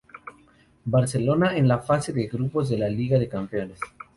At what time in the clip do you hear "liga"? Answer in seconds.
2.89-3.19